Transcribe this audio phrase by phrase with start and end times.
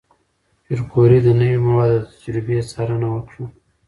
[0.63, 3.45] پېیر کوري د نوې موادو د تجربې څارنه وکړه.